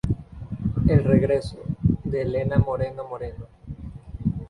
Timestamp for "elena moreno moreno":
2.23-3.45